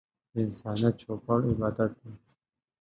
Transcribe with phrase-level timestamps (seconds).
[0.31, 2.11] د انسانيت چوپړ عبادت دی.